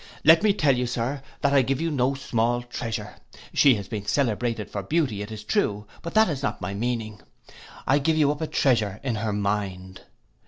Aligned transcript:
And 0.15 0.21
let 0.25 0.41
me 0.41 0.51
tell 0.51 0.75
you, 0.75 0.87
Sir, 0.87 1.21
that 1.41 1.53
I 1.53 1.61
give 1.61 1.79
you 1.79 1.91
no 1.91 2.15
small 2.15 2.63
treasure, 2.63 3.17
she 3.53 3.75
has 3.75 3.87
been 3.87 4.07
celebrated 4.07 4.67
for 4.71 4.81
beauty 4.81 5.21
it 5.21 5.29
is 5.31 5.43
true, 5.43 5.85
but 6.01 6.15
that 6.15 6.27
is 6.27 6.41
not 6.41 6.59
my 6.59 6.73
meaning, 6.73 7.21
I 7.85 7.99
give 7.99 8.17
you 8.17 8.31
up 8.31 8.41
a 8.41 8.47
treasure 8.47 8.99
in 9.03 9.13
her 9.13 9.31
mind. 9.31 10.01